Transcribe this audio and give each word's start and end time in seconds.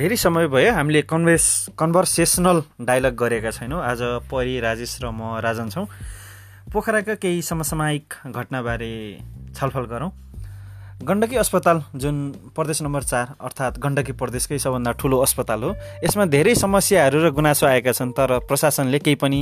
धेरै 0.00 0.16
समय 0.16 0.46
भयो 0.48 0.72
हामीले 0.72 1.00
कन्भेस 1.04 1.44
कन्भर्सेसनल 1.76 2.62
डायलग 2.88 3.14
गरेका 3.20 3.50
छैनौँ। 3.52 3.84
आज 3.84 4.00
परि 4.32 4.56
राजेश 4.64 5.04
र 5.04 5.12
म 5.12 5.36
राजन 5.44 5.68
छौँ। 5.68 5.84
पोखराका 6.72 7.14
केही 7.20 7.42
समसामयिक 7.44 8.32
घटनाबारे 8.32 8.92
छलफल 9.52 9.84
गरौँ। 9.92 10.10
गण्डकी 11.04 11.36
अस्पताल 11.36 11.82
जुन 12.00 12.16
प्रदेश 12.56 12.80
नम्बर 12.82 13.02
चार 13.12 13.26
अर्थात् 13.44 13.76
गण्डकी 13.76 14.12
प्रदेशकै 14.16 14.58
सबभन्दा 14.64 14.92
ठुलो 14.96 15.20
अस्पताल 15.20 15.60
हो 15.68 15.70
यसमा 16.00 16.24
धेरै 16.32 16.54
समस्याहरू 16.56 17.20
र 17.20 17.30
गुनासो 17.36 17.66
आएका 17.68 17.92
छन् 17.92 18.16
तर 18.16 18.48
प्रशासनले 18.48 18.98
केही 19.04 19.20
पनि 19.20 19.40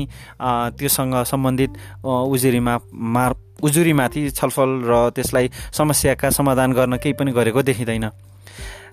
त्योसँग 0.74 1.14
सम्बन्धित 1.22 1.70
उजुरीमा 2.02 2.74
मार 3.14 3.62
उजुरीमाथि 3.62 4.30
छलफल 4.34 4.70
र 4.90 5.10
त्यसलाई 5.14 5.50
समस्याका 5.70 6.30
समाधान 6.34 6.72
गर्न 6.74 6.96
केही 6.98 7.14
पनि 7.14 7.30
गरेको 7.30 7.62
देखिँदैन। 7.62 8.10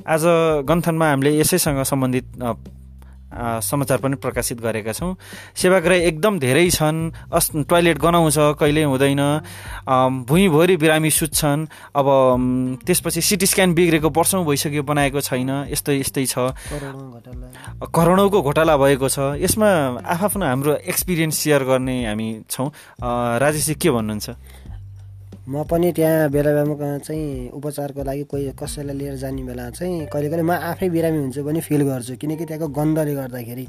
आज 0.05 0.23
गन्थनमा 0.69 1.09
हामीले 1.09 1.39
यसैसँग 1.39 1.83
सम्बन्धित 1.83 2.25
समाचार 3.35 3.97
पनि 3.99 4.15
प्रकाशित 4.15 4.61
गरेका 4.61 4.91
छौँ। 4.95 5.15
सेवाग्राही 5.57 6.01
एकदम 6.07 6.39
धेरै 6.39 6.69
छन्। 6.71 7.11
अस् 7.35 7.51
टोइलेट 7.67 7.97
गनाउँछ 7.99 8.37
कहिले 8.55 8.83
हुँदैन। 8.87 9.23
भुइँभरि 10.29 10.75
बिरामी 10.77 11.09
सुत्छन्। 11.09 11.67
अब 11.91 12.07
त्यसपछि 12.85 13.21
सिटी 13.21 13.45
स्क्यान 13.45 13.73
बिग्रेको 13.75 14.09
वर्षौँ 14.09 14.45
भइसक्यो 14.45 14.83
बनाएको 14.87 15.19
छैन। 15.19 15.67
यस्तै 15.67 15.99
यस्तै 15.99 16.25
छ। 16.31 16.55
करोडौँको 17.91 18.41
घोटाला 18.41 18.77
भएको 18.77 19.07
छ। 19.09 19.35
यसमा 19.41 19.67
आफ्नो 20.05 20.45
हाम्रो 20.45 20.73
एक्सपिरियन्स 20.87 21.35
सेयर 21.35 21.63
गर्ने 21.67 22.05
हामी 22.07 22.47
छौँ। 22.47 22.71
राजेशजी 23.03 23.75
के 23.75 23.91
भन्नुहुन्छ? 23.91 24.29
म 25.45 25.61
पनि 25.69 25.91
त्यहाँ 25.93 26.29
बेला 26.33 26.51
बेलामा 26.57 26.97
चाहिँ 27.05 27.49
उपचारको 27.53 28.01
लागि 28.01 28.23
कोही 28.33 28.51
कसैलाई 28.57 28.97
लिएर 28.97 29.15
जाने 29.21 29.43
बेला 29.45 29.69
चाहिँ 29.77 30.09
कहिले 30.09 30.29
कहिले 30.29 30.41
म 30.41 30.57
आफै 30.73 30.89
बिरामी 30.89 31.17
हुन्छु 31.21 31.43
पनि 31.45 31.61
फिल 31.61 31.81
गर्छु। 31.85 32.15
किनकि 32.17 32.45
त्यहाँको 32.49 32.67
गन्धले 32.73 33.13
गर्दाखेरि 33.13 33.65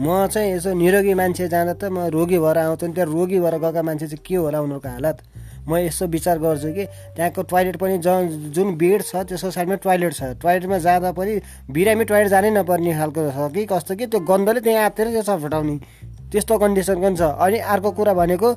म 0.00 0.26
चाहिँ 0.26 0.58
यसो 0.58 0.74
निरोगी 0.74 1.14
मान्छे 1.14 1.46
जाँदा 1.46 1.74
त 1.78 1.84
म 1.86 2.10
रोगी 2.10 2.38
भएर 2.42 2.58
आउँछु 2.66 2.86
नि 2.86 2.92
त्यहाँ 2.98 3.10
रोगी 3.14 3.38
भएर 3.38 3.54
गएका 3.62 3.82
मान्छे 3.82 4.06
चाहिँ 4.10 4.22
के 4.26 4.34
होला 4.42 4.58
उनीहरूको 4.58 4.88
हालत? 4.90 5.18
म 5.70 5.76
यसो 5.86 6.06
विचार 6.10 6.38
गर्छु 6.42 6.68
कि 6.74 6.84
त्यहाँको 7.14 7.42
टोइलेट 7.46 7.76
पनि 7.78 7.98
ज 8.02 8.50
जुन 8.50 8.74
बेड 8.74 9.00
छ 9.06 9.22
त्यसको 9.30 9.50
साइडमा 9.54 9.76
टोइलेट 9.86 10.12
छ। 10.18 10.34
टोइलेटमा 10.34 10.78
जाँदा 10.82 11.12
पनि 11.14 11.32
बिरामी 11.70 12.04
टोइलेट 12.10 12.28
जानै 12.34 12.50
नपर्ने 12.58 12.92
खालको 12.98 13.30
छ 13.30 13.54
कि 13.54 13.66
कस्तो 13.70 13.94
कि 13.94 14.06
त्यो 14.10 14.20
गन्धले 14.26 14.60
त्यहाँ 14.66 14.82
आत्तिर 14.82 15.06
त्यो 15.14 15.36
फटाउने। 15.38 15.78
त्यस्तो 16.30 16.58
कन्डिसन 16.58 16.96
पनि 16.98 17.16
छ। 17.16 17.22
अनि 17.38 17.58
अर्को 17.70 17.90
कुरा 17.90 18.14
भनेको 18.18 18.48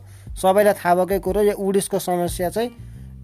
सबैलाई 0.41 0.73
थाहा 0.73 0.95
भएकै 0.95 1.19
कुरो 1.19 1.41
यो 1.41 1.53
उडिसको 1.57 1.99
समस्या 1.99 2.49
चाहिँ 2.49 2.69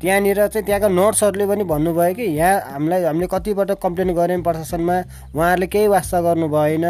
त्यहाँनिर 0.02 0.48
चाहिँ 0.48 0.66
त्यहाँका 0.66 0.88
नर्सहरूले 0.88 1.46
पनि 1.48 1.64
भन्नुभयो 1.68 2.14
कि 2.16 2.24
यहाँ 2.38 2.60
हामीलाई 2.72 3.04
हामीले 3.04 3.28
कतिपल्ट 3.28 3.72
कम्प्लेन 3.84 4.14
गऱ्यौँ 4.16 4.42
प्रशासनमा 4.44 4.98
उहाँहरूले 5.36 5.68
केही 5.68 5.88
वास्ता 5.88 6.22
गर्नु 6.22 6.48
भएन। 6.48 6.86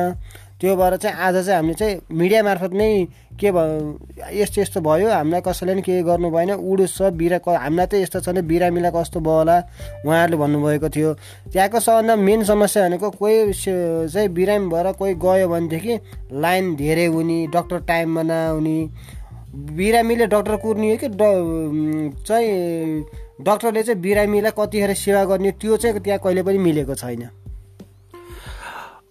त्यो 0.59 0.75
भएर 0.75 0.95
चाहिँ 0.99 1.15
आज 1.17 1.35
चाहिँ 1.45 1.55
हामीले 1.55 1.73
चाहिँ 1.73 1.95
मिडिया 2.11 2.43
मार्फत 2.43 2.73
नै 2.75 3.07
के 3.39 3.51
भयो 3.51 3.97
यस्तो 4.35 4.61
यस्तो 4.61 4.79
भयो। 4.83 5.09
हामीलाई 5.09 5.41
कसैले 5.41 5.73
पनि 5.73 5.81
केही 5.81 6.03
गर्नु 6.03 6.29
भएन। 6.29 6.51
उडुस 6.59 6.97
छ 6.97 7.01
बिरा 7.15 7.39
हामीलाई 7.47 7.87
त 7.87 7.93
यस्तो 8.03 8.19
छ 8.19 8.29
भने 8.29 8.41
बिरामीलाई 8.43 8.91
कस्तो 8.91 9.19
भयो 9.23 9.35
होला? 9.39 9.57
उहाँहरूले 10.05 10.37
भन्नुभएको 10.37 10.89
थियो। 10.91 11.13
त्यहाँको 11.49 11.79
सबभन्दा 11.79 12.15
मेन 12.19 12.43
समस्या 12.43 12.83
भनेको 12.85 13.09
कोही 13.09 13.53
चाहिँ 13.55 14.29
बिरामी 14.35 14.67
भएर 14.67 14.91
कोही 14.99 15.13
गयो 15.15 15.47
भनेदेखि 15.47 15.95
लाइन 16.35 16.75
धेरै 16.75 17.05
हुने 17.07 17.47
डक्टर 17.55 17.79
टाइममा 17.87 18.21
नआउने। 18.21 18.77
बिरामीले 19.50 20.25
डक्टर 20.28 20.55
कुर्ने 20.61 20.92
हो 20.92 20.97
कि 21.03 21.08
चाहिँ 22.23 22.50
डक्टरले 23.42 23.83
चाहिँ 23.83 24.02
बिरामीलाई 24.02 24.52
कतिखेर 24.59 24.94
सेवा 24.94 25.23
गर्ने 25.25 25.52
त्यो 25.58 25.78
चाहिँ 25.78 26.00
त्यहाँ 26.00 26.19
कहिले 26.23 26.44
पनि 26.44 26.58
मिलेको 26.58 26.95
छैन। 26.95 27.30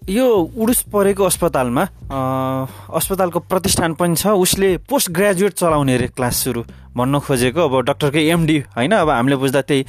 यो 0.08 0.26
उडुस 0.56 0.80
परेको 0.92 1.24
अस्पतालमा 1.24 1.82
अस्पतालको 2.96 3.38
प्रतिष्ठान 3.40 3.94
पनि 3.94 4.14
छ 4.16 4.26
उसले 4.40 4.76
पोस्ट 4.88 5.10
ग्रेजुएट 5.10 5.52
चलाउने 5.52 5.94
अरे 5.94 6.08
क्लास 6.08 6.36
सुरु। 6.44 6.62
भन्न 6.98 7.18
खोजेको। 7.22 7.60
अब 7.62 7.74
डक्टरकै 7.86 8.22
एमडी 8.28 8.58
होइन 8.74 8.92
अब 8.98 9.10
हामीले 9.10 9.36
बुझ्दा 9.38 9.62
त्यही। 9.62 9.84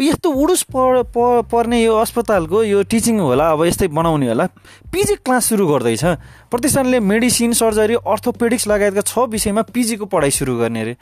यस्तो 0.00 0.28
उडुस 0.32 0.64
पर्ने 0.72 1.82
यो 1.84 1.92
अस्पतालको 1.94 2.62
यो 2.64 2.82
टिचिङ 2.88 3.20
होला 3.20 3.50
अब 3.52 3.64
यस्तै 3.64 3.88
बनाउने 3.92 4.28
होला। 4.28 4.46
पिजी 4.88 5.14
क्लास 5.20 5.44
सुरु 5.44 5.66
गर्दैछ। 5.66 6.04
प्रतिष्ठानले 6.50 7.00
मेडिसिन 7.02 7.52
सर्जरी 7.52 7.94
अर्थोपेडिक्स 8.00 8.66
लगायतका 8.68 9.02
छ 9.02 9.28
विषयमा 9.28 9.62
पिजीको 9.74 10.04
पढाइ 10.06 10.30
सुरु 10.30 10.56
गर्ने 10.56 10.80
अरे। 10.80 10.94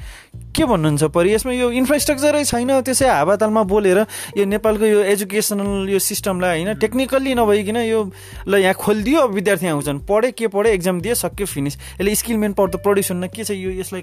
के 0.57 0.65
भन्नुहुन्छ 0.65 1.03
परि? 1.13 1.29
यसमा 1.35 1.53
यो 1.53 1.71
इन्फ्रास्ट्रक्चरै 1.71 2.45
छैन 2.45 2.71
त्यसै 2.83 3.09
हावातालमा 3.09 3.63
बोलेर 3.65 3.99
यो 4.37 4.45
नेपालको 4.45 4.87
यो 4.87 5.01
एजुकेसनल 5.13 5.89
यो 5.93 5.99
सिस्टमलाई 6.01 6.65
होइन 6.65 6.75
टेक्निकल्ली 6.81 7.35
नभइकन 7.35 7.77
यो 7.85 8.01
ल 8.49 8.53
यहाँ 8.65 8.75
खोलिदियो 8.75 9.21
विद्यार्थी 9.29 9.67
आउँछन्। 9.67 9.99
पढे 10.09 10.31
के 10.33 10.49
पढे 10.49 10.73
एक्जाम 10.73 11.01
दियो 11.01 11.15
सक्यो 11.15 11.47
फिनिस 11.47 11.77
यसले 12.01 12.15
स्किल 12.15 12.37
मेन 12.37 12.53
पावर 12.53 12.69
त 12.71 12.77
प्रड्युस 12.81 13.11
हुन्न 13.13 13.29
के 13.29 13.45
छ 13.45 13.53
यो 13.53 13.71
यसलाई 13.81 14.03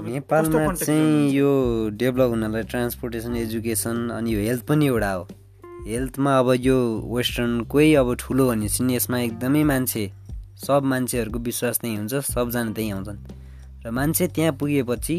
नेपालमा 0.00 0.72
चाहिँ 0.74 1.30
यो 1.30 1.48
डेभलप 1.92 2.30
हुनलाई 2.30 2.62
ट्रान्सपोर्टेसन 2.62 3.36
एजुकेसन 3.36 4.08
अनि 4.16 4.34
यो 4.34 4.40
हेल्थ 4.40 4.64
पनि 4.66 4.86
एउटा 4.86 5.12
हो। 5.12 5.28
हेल्थमा 5.86 6.38
अब 6.38 6.48
यो 6.60 6.76
वेस्टर्नकै 7.12 7.94
अब 7.94 8.14
ठुलो 8.16 8.48
भनेपछि 8.48 8.84
नि 8.84 8.96
यसमा 8.96 9.18
एकदमै 9.20 9.62
मान्छे 9.64 10.04
सब 10.64 10.82
मान्छेहरूको 10.84 11.38
विश्वास 11.38 11.80
त्यहीँ 11.80 11.96
हुन्छ 11.96 12.14
सबजना 12.14 12.72
त्यहीँ 12.72 12.92
आउँछन्। 12.92 13.18
र 13.84 13.90
मान्छे 13.90 14.26
त्यहाँ 14.28 14.52
पुगेपछि 14.56 15.16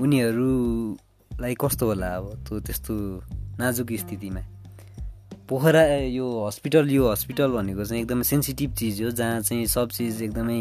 उनीहरूलाई 0.00 1.54
कस्तो 1.54 1.86
होला 1.86 2.08
अब 2.16 2.26
त्यो 2.48 2.60
त्यस्तो 2.60 2.94
नाजुक 3.60 3.92
स्थितिमा। 4.02 4.42
पोखरा 5.48 5.82
यो 6.10 6.26
हस्पिटल 6.46 6.90
यो 6.90 7.04
हस्पिटल 7.12 7.48
भनेको 7.52 7.84
चाहिँ 7.84 8.02
एकदमै 8.02 8.22
सेन्सिटिभ 8.24 8.70
चिज 8.74 9.02
हो 9.02 9.10
जहाँ 9.10 9.40
चाहिँ 9.40 9.66
सब 9.66 9.88
चिज 9.90 10.22
एकदमै 10.22 10.60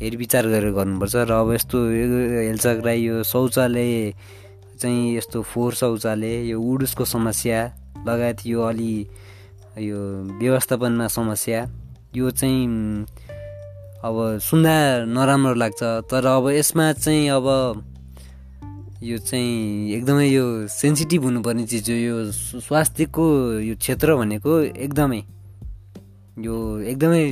हेरविचार 0.00 0.46
गरेर 0.46 0.70
गर्नुपर्छ 0.72 1.14
र 1.28 1.32
अब 1.32 1.52
यस्तो 1.52 1.78
हेलचक्राइ 2.48 2.98
यो 3.02 3.22
शौचालय 3.22 4.12
चाहिँ 4.80 5.16
यस्तो 5.16 5.42
फोहोर 5.42 5.74
शौचालय 5.74 6.34
यो 6.50 6.60
उडुसको 6.60 7.04
समस्या 7.04 7.60
लगायत 8.06 8.46
यो 8.46 8.62
अलि 8.62 8.94
यो 9.82 9.98
व्यवस्थापनमा 10.38 11.06
समस्या 11.08 11.60
यो 12.14 12.30
चाहिँ 12.30 12.66
अब 13.98 14.16
सुन्दा 14.38 14.74
नराम्रो 15.10 15.54
लाग्छ। 15.54 15.82
तर 16.10 16.26
अब 16.26 16.48
यसमा 16.50 16.92
चाहिँ 16.92 17.28
अब 17.28 17.46
यो 19.02 19.18
चाहिँ 19.18 19.90
एकदमै 19.92 20.26
यो 20.28 20.44
सेन्सिटिभ 20.70 21.22
हुनुपर्ने 21.24 21.66
चिज 21.66 21.90
हो। 21.90 21.96
यो 21.96 22.16
स्वास्थ्यको 22.62 23.26
यो 23.60 23.74
क्षेत्र 23.76 24.14
भनेको 24.14 24.52
एकदमै 24.78 25.20
यो 26.38 26.56
एकदमै 26.86 27.24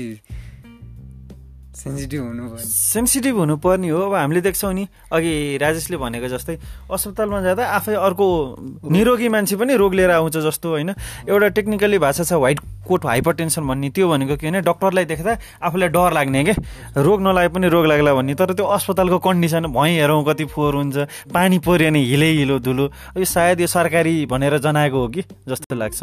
सेन्सिटिभ 1.77 2.23
हुनु 2.23 2.57
सेन्सिटिभ 2.57 3.37
हुनुपर्ने 3.37 3.89
हो। 3.89 4.01
अब 4.01 4.15
हामीले 4.15 4.41
देख्छौँ 4.41 4.73
नि 4.75 4.87
अघि 5.13 5.33
राजेशले 5.61 5.97
भनेको 5.97 6.29
जस्तै 6.29 6.57
अस्पतालमा 6.89 7.41
जाँदा 7.43 7.65
आफै 7.77 7.95
अर्को 7.95 8.27
निरोगी 8.89 9.29
मान्छे 9.29 9.57
पनि 9.57 9.77
रोग 9.77 9.95
लिएर 9.95 10.11
आउँछ 10.11 10.37
जस्तो 10.41 10.69
होइन? 10.69 10.91
एउटा 11.29 11.49
टेक्निकली 11.53 11.99
भाषा 12.01 12.25
छ 12.25 12.33
व्हाइट 12.33 12.61
कोट 12.89 13.07
हाइपर 13.07 13.33
टेन्सन 13.35 13.63
भन्ने। 13.69 13.91
त्यो 13.93 14.09
भनेको 14.09 14.37
के 14.37 14.47
भने 14.49 14.61
डक्टरलाई 14.65 15.05
देख्दा 15.05 15.33
आफूलाई 15.63 15.89
डर 15.93 16.13
लाग्ने 16.17 16.45
क्या। 16.45 16.57
रोग 16.97 17.21
नलागे 17.23 17.49
पनि 17.53 17.69
रोग 17.69 17.87
लाग्ला 17.87 18.15
भन्ने। 18.15 18.35
तर 18.35 18.57
त्यो 18.57 18.67
अस्पतालको 18.67 19.19
कन्डिसन 19.21 19.67
भैँ 19.69 19.93
हेरौँ 20.01 20.25
कति 20.25 20.45
फोहोर 20.49 20.75
हुन्छ 20.81 20.97
पानी 21.29 21.59
पऱ्यो 21.61 21.91
भने 21.93 22.01
हिलै 22.01 22.31
हिलो 22.41 22.59
धुलो। 22.59 22.87
यो 23.21 23.25
सायद 23.27 23.61
यो 23.61 23.67
सरकारी 23.69 24.27
भनेर 24.27 24.59
जनाएको 24.59 24.97
हो 24.97 25.09
कि 25.13 25.23
जस्तो 25.45 25.75
लाग्छ। 25.77 26.01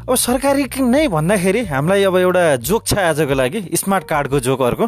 अब 0.00 0.14
सरकारी 0.16 0.64
नै 0.80 1.06
भन्दाखेरि 1.08 1.60
हामीलाई 1.66 2.02
अब 2.02 2.16
एउटा 2.16 2.44
जोक 2.58 2.82
छ 2.86 2.94
आजको 3.12 3.34
लागि। 3.36 3.60
स्मार्ट 3.76 4.04
कार्डको 4.08 4.40
जोक 4.40 4.60
अर्को। 4.62 4.84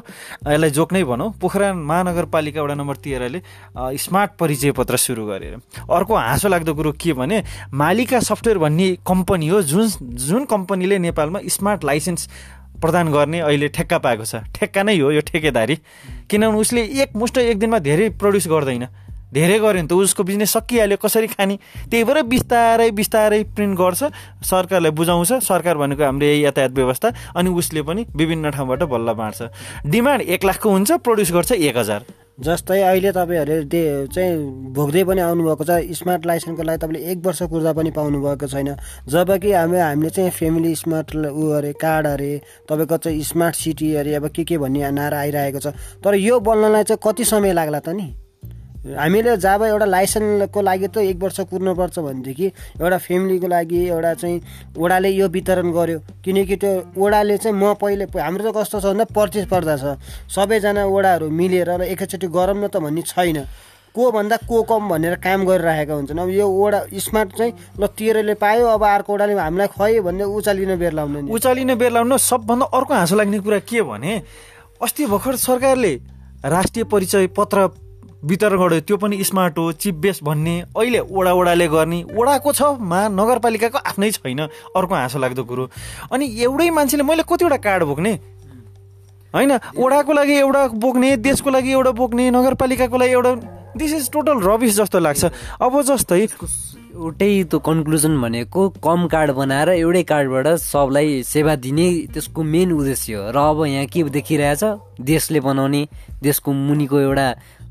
यसलाई 0.48 0.70
जोक 0.72 0.92
नै 0.92 1.02
भनौँ। 1.04 1.28
पोखरा 1.36 1.72
महानगरपालिका 1.74 2.62
वडा 2.62 2.74
नम्बर 2.74 2.96
तेह्रले 2.96 3.40
स्मार्ट 3.76 4.30
परिचय 4.40 4.72
पत्र 4.72 4.96
सुरु 4.96 5.26
गरेर। 5.26 5.54
अर्को 5.84 6.12
हाँसो 6.16 6.48
लाग्दो 6.48 6.74
कुरो 6.74 6.92
के 6.96 7.12
भने 7.12 7.42
मालिका 7.70 8.20
सफ्टवेयर 8.20 8.58
भन्ने 8.58 8.88
कम्पनी 9.04 9.48
हो। 9.48 9.62
जुन 9.62 9.86
जुन 10.16 10.44
कम्पनीले 10.48 10.98
नेपालमा 10.98 11.40
स्मार्ट 11.46 11.84
लाइसेन्स 11.84 12.28
प्रदान 12.80 13.12
गर्ने 13.12 13.40
अहिले 13.46 13.68
ठेक्का 13.68 13.98
पाएको 14.00 14.24
छ। 14.24 14.42
ठेक्का 14.56 14.82
नै 14.82 14.98
हो 14.98 15.10
यो 15.12 15.20
ठेकेदारी। 15.22 15.76
किनभने 16.26 16.58
उसले 16.58 16.82
एक 16.98 17.14
मुष्ट 17.14 17.38
एक 17.38 17.58
दिनमा 17.58 17.78
धेरै 17.78 18.08
प्रड्युस 18.16 18.48
गर्दैन। 18.48 18.88
धेरै 19.32 19.58
गऱ्यो 19.58 19.72
भने 19.72 19.86
त 19.88 19.92
उसको 19.92 20.22
बिजनेस 20.22 20.52
सकिहाल्यो 20.52 20.96
कसरी 21.00 21.26
खाने? 21.26 21.56
त्यही 21.90 22.04
भएर 22.04 22.22
बिस्तारै 22.28 22.90
बिस्तारै 22.92 23.42
प्रिन्ट 23.56 23.78
गर्छ 23.78 24.02
सरकारलाई 24.44 24.92
बुझाउँछ 24.92 25.32
सरकार 25.42 25.76
भनेको 25.76 26.04
हाम्रो 26.04 26.26
यही 26.26 26.44
यातायात 26.44 26.72
व्यवस्था 26.72 27.08
अनि 27.36 27.50
उसले 27.50 27.82
पनि 27.82 28.06
विभिन्न 28.16 28.50
ठाउँबाट 28.50 28.82
बल्ल 28.92 29.12
बाँड्छ। 29.12 29.42
डिमान्ड 29.86 30.22
एक 30.22 30.44
लाखको 30.44 30.70
हुन्छ 30.70 30.90
प्रड्युस 31.00 31.32
गर्छ 31.32 31.52
एक 31.52 31.76
हजार। 31.76 32.04
जस्तै 32.40 32.80
अहिले 32.80 33.10
तपाईँहरूले 33.12 34.06
चाहिँ 34.08 34.36
भोग्दै 34.72 35.02
पनि 35.04 35.20
आउनुभएको 35.20 35.64
छ 35.64 35.70
स्मार्ट 35.96 36.26
लाइसेन्सको 36.26 36.62
लागि 36.62 36.78
तपाईँले 36.80 37.00
एक 37.12 37.18
वर्ष 37.24 37.42
कुर्दा 37.52 37.72
पनि 37.72 37.90
पाउनुभएको 37.92 38.46
छैन। 38.48 38.68
जब 39.08 39.30
कि 39.36 39.52
हामी 39.52 39.78
हामीले 39.78 40.10
चाहिँ 40.10 40.30
फेमिली 40.30 40.74
स्मार्ट 40.74 41.16
ऊ 41.16 41.50
अरे 41.56 41.72
कार्ड 41.76 42.06
अरे 42.06 42.32
तपाईँको 42.68 42.96
चाहिँ 42.96 43.22
स्मार्ट 43.22 43.54
सिटी 43.56 43.94
अरे 43.96 44.14
अब 44.16 44.28
के 44.28 44.44
के 44.44 44.58
भन्ने 44.58 44.90
नारा 44.90 45.18
आइरहेको 45.20 45.60
छ। 45.60 45.76
तर 46.04 46.14
यो 46.16 46.40
बोल्नलाई 46.40 46.84
चाहिँ 46.84 47.00
कति 47.04 47.24
समय 47.24 47.52
लाग्ला 47.52 47.80
त 47.80 47.88
नि? 47.92 48.08
हामीले 48.82 49.36
जब 49.38 49.62
एउटा 49.62 49.86
लाइसेन्सको 49.86 50.60
लागि 50.60 50.88
त 50.90 51.06
एक 51.06 51.18
वर्ष 51.22 51.40
कुर्नुपर्छ 51.46 51.98
भनेदेखि 52.02 52.46
एउटा 52.82 52.98
फ्यामिलीको 52.98 53.46
लागि 53.46 53.80
एउटा 53.88 54.12
चाहिँ 54.18 54.74
ओडाले 54.74 55.10
यो 55.10 55.28
वितरण 55.30 55.70
गर्यो। 55.70 55.98
किनकि 56.18 56.56
त्यो 56.58 56.70
ओडाले 56.98 57.36
चाहिँ 57.38 57.54
म 57.54 57.74
पहिले 57.78 58.10
हाम्रो 58.10 58.42
त 58.42 58.54
कस्तो 58.58 58.80
छ 58.82 58.84
भन्दा 58.90 59.04
प्रतिस्पर्धा 59.14 59.76
छ। 59.78 59.84
सबैजना 60.26 60.82
ओडाहरू 60.82 61.30
मिलेर 61.30 61.70
ल 61.78 61.82
एकैचोटि 61.94 62.26
गरौँ 62.26 62.58
न 62.58 62.66
त 62.66 62.82
भन्ने 62.82 63.02
छैन। 63.06 63.46
को 63.94 64.10
भन्दा 64.10 64.36
को 64.50 64.62
कम 64.66 64.88
भनेर 64.88 65.14
काम 65.22 65.44
गरिरहेका 65.46 65.94
हुन्छन्। 65.94 66.18
अब 66.18 66.28
यो 66.34 66.46
ओडा 66.48 66.80
स्मार्ट 66.90 67.30
चाहिँ 67.38 67.52
ल 67.78 67.86
तेह्रले 67.86 68.34
पायो 68.34 68.66
अब 68.66 68.82
अर्को 68.82 69.12
ओडाले 69.14 69.32
हामीलाई 69.38 69.68
खै 69.78 70.00
भन्ने 70.00 70.24
उचालिन 70.26 70.74
बेर 70.74 70.92
लाउनु 70.98 71.30
उचालिन 71.30 71.74
बेर 71.78 71.92
लाउन 71.92 72.16
सबभन्दा 72.18 72.66
अर्को 72.66 72.92
हाँसो 72.98 73.14
लाग्ने 73.14 73.38
कुरा 73.46 73.58
के 73.62 73.82
भने 73.84 74.12
अस्ति 74.82 75.06
भर्खर 75.06 75.36
सरकारले 75.38 75.94
राष्ट्रिय 76.40 76.84
परिचय 76.90 77.26
पत्र 77.38 77.68
वितरण 78.22 78.58
गर्यो 78.58 78.80
त्यो 78.86 78.96
पनि 78.96 79.24
स्मार्ट 79.24 79.58
हो 79.58 79.70
चिप 79.72 79.94
बेस 79.98 80.20
भन्ने 80.22 80.54
अहिले 80.76 80.98
ओडा 81.10 81.32
ओडाले 81.32 81.66
गर्ने 81.68 82.02
ओडाको 82.14 82.52
छ 82.52 82.62
मा 82.80 83.00
नगरपालिकाको 83.10 83.78
आफ्नै 83.82 84.10
छैन 84.12 84.40
अर्को 84.76 84.94
हाँसो 84.94 85.18
लाग्दो 85.18 85.44
कुरो। 85.44 85.64
अनि 86.12 86.26
एउटै 86.42 86.70
मान्छेले 86.70 87.02
मैले 87.02 87.22
कतिवटा 87.26 87.56
कार्ड 87.58 87.82
बोक्ने? 87.84 88.12
होइन 89.34 89.52
ओडाको 89.74 90.12
लागि 90.12 90.34
एउटा 90.38 90.66
बोक्ने 90.78 91.16
देशको 91.18 91.50
लागि 91.50 91.70
एउटा 91.72 91.90
बोक्ने 91.98 92.30
नगरपालिकाको 92.30 92.96
लागि 92.96 93.12
एउटा 93.12 93.32
दिस 93.76 93.92
इज 93.94 94.10
टोटल 94.12 94.38
रबिस 94.44 94.76
जस्तो 94.76 94.98
लाग्छ। 94.98 95.24
अब 95.58 95.80
जस्तै 95.82 96.22
एउटै 96.22 97.32
त्यो 97.48 97.58
कन्क्लुजन 97.58 98.20
भनेको 98.20 98.68
कम 98.84 99.06
कार्ड 99.08 99.30
बनाएर 99.34 99.68
एउटै 99.80 100.02
कार्डबाट 100.04 100.46
सबलाई 100.60 101.22
सेवा 101.24 101.54
दिने 101.56 101.88
त्यसको 102.12 102.42
मेन 102.44 102.72
उद्देश्य 102.72 103.14
हो। 103.14 103.30
र 103.32 103.36
अब 103.50 103.64
यहाँ 103.66 103.86
के 103.88 104.02
देखिरहेछ? 104.12 104.62
देशले 105.00 105.40
बनाउने 105.40 105.82
देशको 106.22 106.52
मुनिको 106.52 107.00
एउटा 107.00 107.26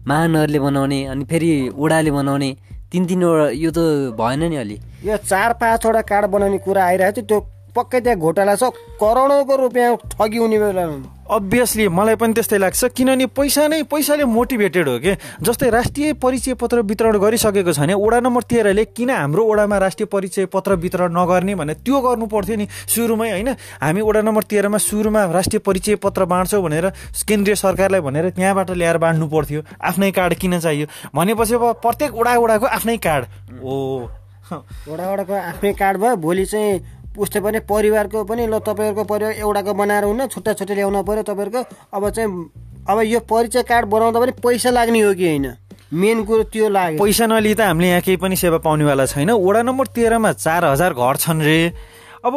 महानहरूले 0.07 0.59
बनाउने 0.59 1.00
अनि 1.06 1.24
फेरि 1.25 1.51
ओडाले 1.77 2.12
बनाउने 2.12 2.50
तिन 2.92 3.06
तिनवटा 3.06 3.50
यो 3.56 3.71
त 3.71 3.80
भएन 4.18 4.44
नि 4.50 4.56
अलि। 4.56 4.77
यो 5.06 5.18
चार 5.18 5.53
पाँचवटा 5.62 6.01
कार्ड 6.01 6.25
बनाउने 6.33 6.57
कुरा 6.57 6.81
आइरहेको 6.86 7.21
थियो 7.21 7.25
त्यो 7.30 7.39
पक्कै 7.76 8.00
त्यहाँ 8.02 8.20
घोटाला 8.20 8.56
छ। 8.56 8.64
करोडौँको 9.00 9.56
रुपियाँ 9.56 9.96
ठगी 10.12 10.38
हुने। 10.38 10.58
बेला 10.60 10.86
अभियसली 11.32 11.88
मलाई 11.88 12.16
पनि 12.20 12.34
त्यस्तै 12.34 12.58
लाग्छ 12.60 12.86
किनभने 12.92 13.26
पैसा 13.32 13.68
नै 13.68 13.84
पैसाले 13.88 14.26
मोटिभेटेड 14.28 14.88
हो 14.88 14.98
कि? 15.00 15.16
जस्तै 15.42 15.70
राष्ट्रिय 15.70 16.14
परिचय 16.20 16.54
पत्र 16.60 16.82
वितरण 16.84 17.18
गरिसकेको 17.18 17.72
छ 17.72 17.80
भने 17.80 17.94
वडा 17.96 18.20
नम्बर 18.20 18.44
तेह्रले 18.52 18.84
किन 18.92 19.10
हाम्रो 19.10 19.46
वडामा 19.48 19.78
राष्ट्रिय 19.78 20.08
परिचय 20.12 20.46
पत्र 20.52 20.76
वितरण 20.76 21.16
नगर्ने 21.16 21.56
भने 21.56 21.74
त्यो 21.80 22.00
गर्नु 22.02 22.26
पर्थ्यो 22.28 22.56
नि 22.60 22.68
सुरुमै 22.68 23.32
होइन? 23.32 23.50
हामी 23.80 24.02
वडा 24.02 24.22
नम्बर 24.22 24.44
तेह्रमा 24.44 24.78
सुरुमा 24.78 25.24
राष्ट्रिय 25.32 25.60
परिचय 25.64 25.96
पत्र 26.04 26.26
बाँड्छौँ 26.28 26.62
भनेर 26.62 26.92
केन्द्रीय 27.24 27.56
सरकारलाई 27.56 28.02
भनेर 28.02 28.30
त्यहाँबाट 28.36 28.72
ल्याएर 28.72 28.98
बाँड्नु 29.00 29.28
पर्थ्यो। 29.32 29.62
आफ्नै 29.80 30.12
कार्ड 30.12 30.34
किन 30.36 30.60
चाहियो? 30.60 30.88
भनेपछि 31.16 31.56
अब 31.56 31.64
प्रत्येक 31.80 32.12
वडा 32.12 32.38
वडाको 32.38 32.66
आफ्नै 32.68 32.98
कार्ड। 33.00 33.24
ओ 33.64 34.04
वडा 34.52 35.06
वडाको 35.12 35.34
आफ्नै 35.34 35.72
कार्ड 35.74 35.98
भयो 35.98 36.16
भोलि 36.20 36.46
चाहिँ 36.46 37.00
उस्तै 37.18 37.40
पनि 37.40 37.60
परिवारको 37.68 38.24
पनि 38.24 38.48
ल 38.48 38.60
तपाईँहरूको 38.60 39.04
परिवार 39.04 39.34
एउटाको 39.44 39.72
बनाएर 39.74 40.04
हुन्न 40.04 40.28
छुट्टा 40.31 40.54
छुट्टै 40.54 40.75
ल्याउनु 40.75 41.04
पऱ्यो 41.04 41.24
तपाईँहरूको। 41.28 41.62
अब 41.92 42.04
चाहिँ 42.10 42.30
अब 42.81 42.98
यो 43.06 43.19
परिचय 43.28 43.63
कार्ड 43.63 43.86
बनाउँदा 43.92 44.19
पनि 44.19 44.31
पैसा 44.42 44.69
लाग्ने 44.72 45.00
हो 45.02 45.13
कि 45.13 45.25
होइन? 45.28 45.48
मेन 45.92 46.24
कुरो 46.24 46.44
त्यो 46.50 46.69
लाग्यो। 46.72 47.04
पैसा 47.04 47.25
नलिए 47.28 47.56
त 47.56 47.62
हामीले 47.68 47.88
यहाँ 47.90 48.02
केही 48.02 48.18
पनि 48.18 48.36
सेवा 48.36 48.58
पाउनेवाला 48.63 49.06
छैन। 49.06 49.30
वडा 49.36 49.62
नम्बर 49.62 49.86
तेह्रमा 49.92 50.31
चार 50.40 50.66
हजार 50.72 50.92
घर 50.96 51.16
छन् 51.19 51.42
रे। 51.44 51.60
अब 52.25 52.34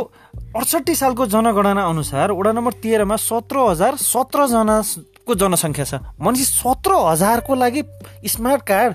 अडसट्ठी 0.58 0.94
सालको 0.94 1.26
जनगणना 1.30 1.82
अनुसार 1.86 2.32
वडा 2.34 2.52
नम्बर 2.52 2.72
तेह्रमा 2.82 3.16
सत्र 3.16 3.56
हजार 3.70 3.94
सत्रजनाको 3.94 5.32
जनसङ्ख्या 5.34 5.84
छ। 5.84 5.92
भनेपछि 6.18 6.44
सत्र 6.44 6.90
हजारको 7.08 7.52
लागि 7.54 7.82
स्मार्ट 8.26 8.62
कार्ड 8.66 8.92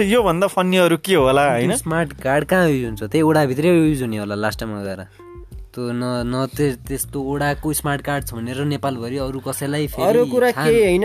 योभन्दा 0.00 0.46
फन्नीहरू 0.46 0.96
के 0.96 1.14
होला 1.14 1.50
होइन? 1.50 1.76
स्मार्ट 1.76 2.12
कार्ड 2.12 2.44
कहाँ 2.44 2.68
युज 2.68 2.84
हुन्छ? 2.84 3.02
त्यही 3.02 3.22
ओडाभित्रै 3.22 3.68
युज 3.68 4.02
हुने 4.02 4.18
होला 4.18 4.34
लास्ट 4.34 4.60
टाइममा 4.60 4.82
गएर 4.82 5.00
त्यो 5.74 5.92
न 5.92 6.04
न 6.28 6.44
त्यस्तो 6.52 7.18
ओडाको 7.32 7.72
स्मार्ट 7.72 8.02
कार्ड 8.04 8.24
छ 8.28 8.34
भनेर 8.36 8.60
नेपालभरि 8.68 9.16
अरू 9.24 9.40
कसैलाई 9.40 9.86
अरू 10.04 10.24
कुरा 10.28 10.50
के 10.52 10.68
होइन। 10.68 11.04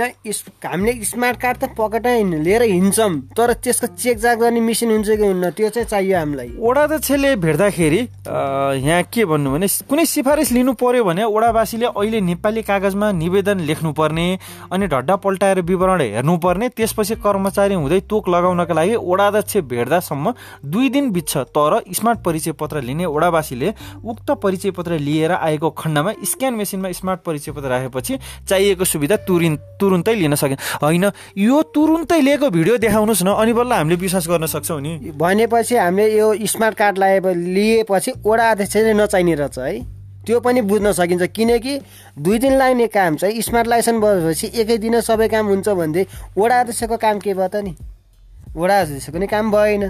हामीले 0.66 0.94
स्मार्ट 1.08 1.38
कार्ड 1.42 1.58
त 1.58 1.72
पकेटै 1.78 2.24
लिएर 2.44 2.64
हिँड्छौँ। 2.68 3.12
तर 3.32 3.54
त्यसको 3.64 3.88
चेक 3.96 4.18
चाक 4.20 4.38
गर्ने 4.40 4.60
मेसिन 4.60 4.92
हुन्छ 4.92 5.08
कि 5.08 5.24
हुन्न 5.24 5.50
त्यो 5.56 5.70
चाहिँ 5.70 5.88
चाहियो 5.88 6.18
हामीलाई। 6.18 6.50
ओडा 6.60 6.84
अध्यक्षले 6.84 7.36
भेट्दाखेरि 7.40 8.02
यहाँ 8.28 9.04
के 9.08 9.26
भन्नु 9.26 9.52
भने 9.56 9.68
कुनै 9.88 10.06
सिफारिस 10.06 10.52
लिनु 10.52 10.74
पर्यो 10.76 11.04
भने 11.04 11.24
ओडावासीले 11.24 11.86
अहिले 11.88 12.20
नेपाली 12.28 12.62
कागजमा 12.68 13.12
निवेदन 13.24 13.60
लेख्नुपर्ने 13.72 14.28
अनि 14.72 14.88
ढड्डा 14.88 15.16
पल्टाएर 15.24 15.62
विवरण 15.64 16.02
हेर्नुपर्ने 16.02 16.70
त्यसपछि 16.76 17.16
कर्मचारी 17.24 17.76
हुँदै 17.80 18.00
तोक 18.12 18.30
लगाउनका 18.30 18.74
लागि 18.74 18.96
ओडा 19.00 19.28
अध्यक्ष 19.28 19.58
भेट्दासम्म 19.72 20.34
दुई 20.68 20.90
दिन 20.90 21.12
बित्छ 21.16 21.38
तर 21.56 21.80
स्मार्ट 21.96 22.20
परिचय 22.26 22.52
पत्र 22.60 22.82
लिने 22.84 23.06
ओडावासीले 23.08 23.74
उक्त 24.04 24.32
परिचय 24.44 24.56
पत्र 24.58 24.98
लिएर 25.00 25.32
आएको 25.32 25.70
खण्डमा 25.70 26.12
स्क्यान 26.24 26.54
मेसिनमा 26.54 26.92
स्मार्ट 26.92 27.22
परिचय 27.22 27.52
पत्र 27.52 27.68
राखेपछि 27.70 28.18
चाहिएको 28.50 28.86
सुविधा 28.86 29.16
तुरिन 29.28 29.56
तुरुन्तै 29.80 30.16
लिन 30.16 30.36
सके। 30.36 30.56
होइन 30.82 31.12
यो 31.38 31.62
तुरुन्तै 31.76 32.20
लिएको 32.22 32.50
भिडियो 32.50 32.78
देखाउनुहोस् 32.78 33.24
न 33.24 33.30
अनि 33.36 33.54
बल्ल 33.54 33.74
हामीले 33.74 33.96
विश्वास 33.96 34.28
गर्न 34.28 34.46
सक्छौँ 34.46 34.82
नि। 34.82 35.12
भनेपछि 35.18 35.76
हामीले 35.76 36.18
यो 36.18 36.34
स्मार्ट 36.48 36.78
कार्ड 36.78 36.98
लाए 36.98 37.20
लिएपछि 37.20 38.12
ओडा 38.26 38.52
अध्यक्षले 38.52 38.94
नचाहिने 38.94 39.36
रहेछ 39.36 39.58
है। 39.60 39.80
त्यो 40.26 40.40
पनि 40.40 40.62
बुझ्न 40.62 40.92
सकिन्छ 40.92 41.24
किनकि 41.32 41.80
दुई 42.20 42.38
दिन 42.40 42.58
लाग्ने 42.58 42.88
काम 42.88 43.16
चाहिँ 43.16 43.42
स्मार्ट 43.42 43.68
लाइसेन्स 43.68 44.02
भएपछि 44.04 44.48
एकै 44.62 44.78
दिन 44.78 45.00
सबै 45.02 45.28
काम 45.28 45.48
हुन्छ 45.48 45.70
भने 45.70 46.06
ओडा 46.36 46.60
अध्यक्षको 46.60 46.98
काम 46.98 47.20
के 47.20 47.34
भयो 47.34 47.48
त 47.48 47.56
नि? 47.64 47.76
ओडा 48.58 48.82
अध्यक्षको 48.82 49.18
नि 49.18 49.28
काम 49.28 49.52
भएन। 49.52 49.84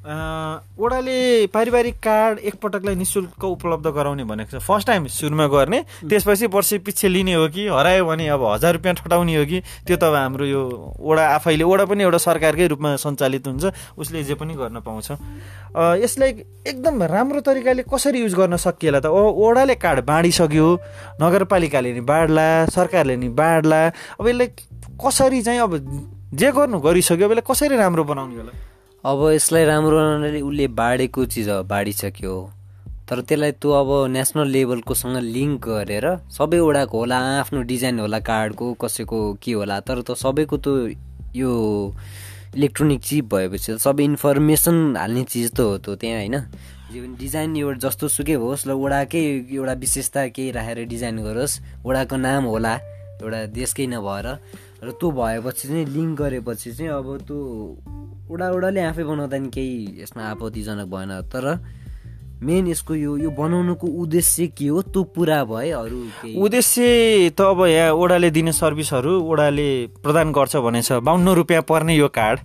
ओडाले 0.00 1.46
पारिवारिक 1.52 1.96
कार्ड 2.00 2.38
एकपटकलाई 2.40 2.94
नि 2.96 3.04
शुल्क 3.04 3.44
उपलब्ध 3.44 3.86
गराउने 3.92 4.24
भनेको 4.24 4.56
छ। 4.56 4.62
फर्स्ट 4.64 4.86
टाइम 4.88 5.06
सुरुमा 5.12 5.46
गर्ने। 5.52 6.08
त्यसपछि 6.08 6.46
वर्ष 6.48 6.72
पछि 6.88 7.08
लिने 7.08 7.34
हो 7.36 7.48
कि? 7.52 7.68
हरायो 7.68 8.04
भने 8.08 8.28
अब 8.32 8.40
हजार 8.40 8.80
रुपियाँ 8.80 8.94
ठटाउने 8.96 9.36
हो 9.36 9.44
कि? 9.44 9.60
त्यो 9.84 9.96
त 10.00 10.02
अब 10.08 10.14
हाम्रो 10.16 10.44
यो 10.48 10.60
ओडा 10.96 11.24
आफैले 11.36 11.64
ओडा 11.68 11.84
पनि 11.84 12.02
एउटा 12.08 12.16
सरकारकै 12.16 12.66
रूपमा 12.72 12.96
सञ्चालित 12.96 13.44
हुन्छ। 13.44 13.64
उसले 14.00 14.24
जे 14.24 14.34
पनि 14.40 14.54
गर्न 14.56 14.80
पाउँछ। 14.80 15.08
यसलाई 16.00 16.30
एकदम 16.64 17.02
राम्रो 17.04 17.40
तरिकाले 17.44 17.84
कसरी 17.84 18.24
युज 18.24 18.34
गर्न 18.40 18.56
सकिएला 18.56 19.04
त? 19.04 19.12
ओडाले 19.12 19.74
कार्ड 19.76 20.00
बाँडिसक्यो 20.08 20.68
नगरपालिकाले 21.20 21.92
नि 21.92 22.00
बाँड्ला 22.08 22.72
सरकारले 22.72 23.16
नि 23.20 23.28
बाँड्ला। 23.36 23.80
अब 24.16 24.24
यसलाई 24.32 24.48
कसरी 24.96 25.42
चाहिँ 25.44 25.60
अब 25.60 25.76
जे 26.32 26.48
गर्नु 26.56 26.80
गरिसक्यो 26.80 27.24
अब 27.28 27.32
यसलाई 27.36 27.44
कसरी 27.44 27.76
राम्रो 27.76 28.04
बनाउने 28.08 28.36
होला? 28.40 28.52
अब 29.00 29.20
यसलाई 29.32 29.64
राम्रो 29.64 29.96
बनाउनाले 29.96 30.40
उसले 30.44 30.66
बाँडेको 30.76 31.24
चिज 31.32 31.48
हो 31.48 31.62
बाँडिसक्यो। 31.64 32.32
तर 33.08 33.20
त्यसलाई 33.24 33.52
तँ 33.56 33.72
अब 33.72 34.12
नेसनल 34.12 34.48
लेभलकोसँग 34.52 35.16
लिङ्क 35.24 35.64
गरेर 35.64 36.06
सबै 36.28 36.58
वडाको 36.60 36.98
होला 36.98 37.18
आफ्नो 37.40 37.62
डिजाइन 37.64 38.00
होला 38.04 38.18
कार्डको 38.20 38.72
कसैको 38.76 39.20
के 39.40 39.52
होला 39.56 39.80
तर 39.88 40.04
त 40.04 40.20
सबैको 40.20 40.56
त 40.60 40.92
यो 41.32 41.50
इलेक्ट्रोनिक 42.60 43.00
चिप 43.00 43.24
भएपछि 43.32 43.72
त 43.72 43.78
सबै 43.80 44.04
इन्फर्मेसन 44.04 44.76
हाल्ने 44.96 45.24
चिज 45.32 45.48
त 45.56 45.60
हो 45.64 45.78
त 45.80 45.96
त्यहाँ 45.96 46.20
होइन। 46.20 46.36
डिजाइन 47.16 47.56
एउटा 47.56 47.88
जस्तो 47.88 48.08
सुकै 48.20 48.36
होस् 48.36 48.68
ल 48.68 48.76
वडाकै 48.76 49.24
एउटा 49.48 49.74
विशेषता 49.80 50.28
केही 50.28 50.50
राखेर 50.52 50.84
डिजाइन 50.92 51.24
गरोस् 51.24 51.60
वडाको 51.88 52.16
नाम 52.20 52.52
होला 52.52 52.74
एउटा 53.24 53.40
देशकै 53.56 53.86
नभएर। 53.96 54.26
र 54.80 54.90
त्यो 54.96 55.10
भएपछि 55.10 55.68
चाहिँ 55.68 55.86
लिङ्क 55.86 56.18
गरेपछि 56.18 56.72
चाहिँ 56.72 56.90
अब 56.90 57.06
त्यो 57.28 57.38
उडाउडाले 58.32 58.80
आफै 58.80 59.04
बनाउँदा 59.04 59.38
नि 59.38 59.48
केही 59.52 60.02
यसमा 60.02 60.22
आपत्तिजनक 60.32 60.88
भएन। 60.88 61.12
तर 61.28 61.44
मेन 62.40 62.66
यसको 62.72 62.94
यो 62.94 63.16
यो 63.20 63.30
बनाउनुको 63.36 63.86
उद्देश्य 63.86 64.46
के 64.56 64.66
हो? 64.72 64.80
त्यो 64.82 65.02
पुरा 65.12 65.44
भए 65.44 65.70
अरू 65.76 66.00
उद्देश्य 66.40 67.36
त 67.36 67.40
अब 67.52 67.60
यहाँ 67.68 67.92
ओडाले 67.92 68.30
दिने 68.32 68.52
सर्भिसहरू 68.56 69.12
ओडाले 69.20 69.68
प्रदान 70.00 70.32
गर्छ 70.32 70.56
भनेछ 70.56 70.92
बाहन्न 71.04 71.28
रुपियाँ 71.36 71.62
पर्ने 71.68 71.94
यो 71.96 72.08
कार्ड। 72.08 72.38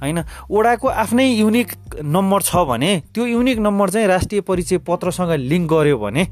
होइन 0.00 0.18
ओडाको 0.50 0.88
आफ्नै 0.88 1.26
युनिक 1.40 1.68
नम्बर 2.04 2.40
छ 2.42 2.56
भने 2.68 2.90
त्यो 3.14 3.26
युनिक 3.26 3.58
नम्बर 3.58 3.90
चाहिँ 3.90 4.06
राष्ट्रिय 4.08 4.40
परिचय 4.44 4.78
पत्रसँग 4.84 5.32
लिङ्क 5.40 5.72
गर्यो 5.72 5.96
भने 5.98 6.24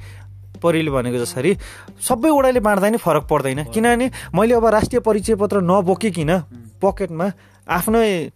परिले 0.58 0.90
भनेको 0.90 1.18
जसरी 1.18 1.56
सबै 2.00 2.30
ओडाले 2.30 2.60
बाँड्दा 2.60 2.88
नि 2.88 2.98
फरक 2.98 3.24
पर्दैन। 3.30 3.64
किनभने 3.70 4.10
मैले 4.34 4.54
अब 4.54 4.66
राष्ट्रिय 4.68 5.00
परिचय 5.00 5.34
पत्र 5.38 5.60
नबोकिकन 5.62 6.32
पकेटमा 6.82 7.26
आफ्नै 7.68 8.30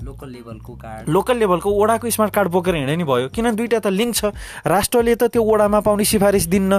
लोकल 0.00 0.28
लेभलको 0.30 0.72
कार्ड 0.74 1.08
लोकल 1.08 1.36
लेभलको 1.36 1.70
ओडाको 1.70 2.10
स्मार्ट 2.10 2.32
कार्ड 2.34 2.48
बोकेर 2.48 2.74
हिँडे 2.74 2.96
नि 2.96 3.04
भयो। 3.04 3.28
किन 3.36 3.52
दुइटा 3.52 3.78
त 3.84 3.92
लिङ्क 3.92 4.14
छ। 4.16 4.32
राष्ट्रले 4.64 5.14
त 5.14 5.28
त्यो 5.28 5.44
ओडामा 5.44 5.80
पाउने 5.84 6.04
सिफारिस 6.08 6.46
दिन्न। 6.48 6.72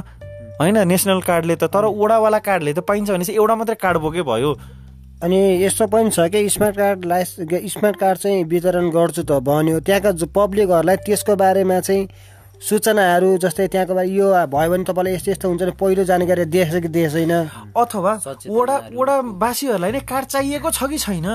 होइन 0.58 0.78
नेसनल 0.90 1.22
कार्डले 1.22 1.56
त। 1.56 1.70
तर 1.70 1.86
ओडावाला 1.86 2.40
कार्डले 2.42 2.74
त 2.74 2.82
पाइन्छ 2.82 3.10
भने 3.14 3.26
चाहिँ 3.26 3.38
एउटा 3.38 3.56
मात्रै 3.62 3.78
कार्ड 3.78 3.98
बोके 4.02 4.22
भयो। 4.26 4.52
अनि 5.22 5.38
यस्तो 5.62 5.86
पनि 5.86 6.10
छ 6.10 6.26
कि 6.34 6.50
स्मार्ट 6.50 6.76
कार्ड 6.78 7.06
लाइस 7.06 7.30
स्मार्ट 7.78 7.96
कार्ड 8.02 8.18
चाहिँ 8.26 8.44
वितरण 8.50 8.90
गर्छु 8.90 9.22
त 9.22 9.38
भन्यो। 9.38 9.80
त्यहाँका 9.86 10.26
पब्लिकहरूलाई 10.26 10.98
त्यसको 11.06 11.36
बारेमा 11.38 11.80
चाहिँ 11.80 12.10
सूचनाहरू 12.62 13.30
जस्तै 13.42 13.68
त्यहाँको 13.74 13.94
बारे 13.94 14.10
यो 14.14 14.26
भयो 14.46 14.70
भने 14.72 14.84
तपाईँलाई 14.86 15.14
यस्तो 15.18 15.32
यस्तो 15.32 15.48
हुन्छ 15.50 15.62
भने 15.62 15.74
पहिलो 15.82 16.04
जानकारी 16.06 16.46
दिएछ 16.46 16.76
कि 16.78 16.90
दिएछैन 16.94 17.34
अथवा 17.74 18.14
सचेतना 18.22 18.54
वडा। 18.54 18.76
वडावासीहरूलाई 18.94 19.92
नै 19.92 20.02
कार्ड 20.06 20.26
चाहिएको 20.30 20.70
छ 20.70 20.86
कि 20.86 20.98
छैन? 21.02 21.28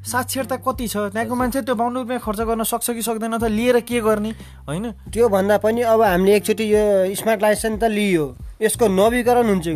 साक्षरता 0.00 0.56
कति 0.64 0.86
छ? 0.88 1.12
त्यहाँको 1.12 1.34
मान्छे 1.36 1.60
त्यो 1.68 1.74
बाहुन 1.76 1.94
रुपियाँ 2.00 2.20
खर्च 2.24 2.40
गर्न 2.48 2.64
सक्छ 2.64 2.96
कि 2.96 3.02
सक्दैन 3.04 3.36
त 3.36 3.52
लिएर 3.52 3.84
के 3.84 4.00
गर्ने? 4.00 4.32
होइन? 4.64 4.84
त्यो 5.12 5.28
भन्दा 5.28 5.56
पनि 5.60 5.80
अब 5.84 6.00
हामीले 6.00 6.36
एकचोटि 6.40 6.64
यो 6.72 7.12
स्मार्ट 7.12 7.40
लाइसेन्स 7.44 7.76
त 7.76 7.84
लियो। 7.84 8.24
यसको 8.64 8.88
नवीकरण 8.88 9.46
हुन्छ 9.52 9.68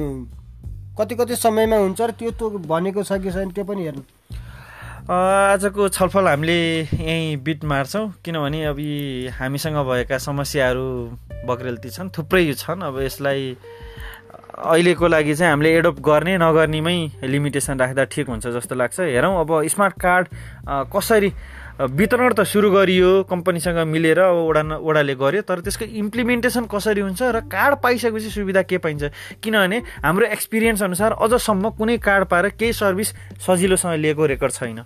कति 0.96 1.14
कति 1.20 1.37
समयमा 1.37 1.76
हुन्छ 1.84 2.00
र 2.00 2.11
त्यो 2.16 2.49
भनेको 2.64 3.02
छ 3.04 3.20
कि 3.20 3.28
छैन 3.28 3.52
त्यो 3.52 3.64
पनि 3.68 3.82
हेर्नु। 3.84 4.02
आजको 5.04 5.88
छलफल 5.92 6.28
हामीले 6.28 6.56
यहीँ 6.80 7.37
बिट 7.44 7.64
मार्छौँ। 7.68 8.25
किनभने 8.25 8.64
अब 8.64 8.78
हामीसँग 9.37 9.76
भएका 9.84 10.18
समस्याहरू 10.18 10.88
बग्रेलती 11.44 11.90
छन् 11.92 12.08
थुप्रै 12.08 12.52
छन्। 12.56 12.80
अब 12.80 12.99
यसलाई 13.04 13.56
अहिलेको 14.64 15.06
लागि 15.08 15.34
चाहिँ 15.34 15.50
हामीले 15.50 15.70
एडप्ट 15.76 16.00
गर्ने 16.00 16.37
नगर्नेमै 16.40 16.96
लिमिटेसन 17.20 17.80
राख्दा 17.84 18.04
ठिक 18.16 18.28
हुन्छ 18.32 18.46
जस्तो 18.49 18.75
लाग्छ। 18.80 19.00
हेरौँ 19.12 19.40
अब 19.44 19.68
स्मार्ट 19.68 19.94
कार्ड 20.00 20.25
कसरी 20.88 21.30
वितरण 21.75 22.33
त 22.38 22.40
सुरु 22.47 22.71
गरियो 22.71 23.23
कम्पनीसँग 23.26 23.78
मिलेर 23.90 24.21
वडा 24.23 24.62
वडाले 24.78 25.14
गर्यो 25.19 25.43
तर 25.43 25.61
त्यसको 25.61 25.85
इम्प्लिमेन्टेसन 25.90 26.71
कसरी 26.71 27.00
हुन्छ 27.02 27.23
र 27.35 27.40
कार्ड 27.50 27.75
पाइसकेपछि 27.83 28.31
सुविधा 28.31 28.62
के 28.62 28.78
पाइन्छ? 28.78 29.11
किनभने 29.43 29.83
हाम्रो 30.07 30.26
एक्सपिरियन्स 30.38 30.83
अनुसार 30.83 31.12
अझसम्म 31.19 31.71
कुनै 31.75 31.99
कार्ड 31.99 32.25
पाएर 32.31 32.49
केही 32.54 32.73
सर्भिस 32.78 33.14
सजिलोसँग 33.43 33.99
लिएको 33.99 34.26
रेकर्ड 34.26 34.52
छैन। 34.54 34.78